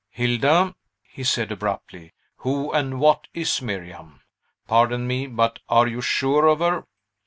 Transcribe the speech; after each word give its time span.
"Hilda," 0.09 0.73
said 1.21 1.49
he 1.49 1.53
abruptly, 1.53 2.11
"who 2.37 2.71
and 2.71 2.99
what 2.99 3.27
is 3.35 3.61
Miriam? 3.61 4.21
Pardon 4.67 5.05
me; 5.05 5.27
but 5.27 5.59
are 5.69 5.85
you 5.87 6.01
sure 6.01 6.47
of 6.47 6.57
her?" 6.57 6.85